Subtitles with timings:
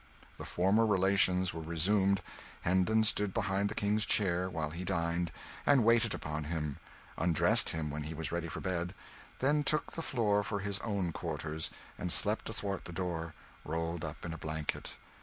[0.39, 2.23] The former relations were resumed;
[2.61, 5.31] Hendon stood behind the King's chair, while he dined,
[5.63, 6.77] and waited upon him;
[7.19, 8.95] undressed him when he was ready for bed;
[9.37, 11.69] then took the floor for his own quarters,
[11.99, 14.95] and slept athwart the door, rolled up in a blanket.